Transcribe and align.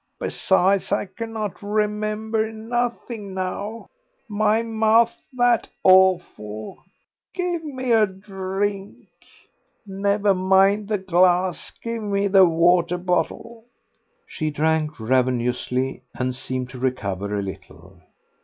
Besides, 0.19 0.91
I 0.91 1.05
cannot 1.05 1.61
remember 1.61 2.51
nothing 2.51 3.35
now. 3.35 3.85
My 4.27 4.63
mouth's 4.63 5.17
that 5.33 5.69
awful 5.83 6.79
Give 7.35 7.63
me 7.63 7.91
a 7.91 8.07
drink. 8.07 8.95
Never 9.85 10.33
mind 10.33 10.87
the 10.87 10.97
glass, 10.97 11.71
give 11.83 12.01
me 12.01 12.27
the 12.27 12.45
water 12.47 12.97
bottle." 12.97 13.65
She 14.25 14.49
drank 14.49 14.99
ravenously, 14.99 16.01
and 16.15 16.33
seemed 16.33 16.71
to 16.71 16.79
recover 16.79 17.37
a 17.37 17.43
little. 17.43 18.01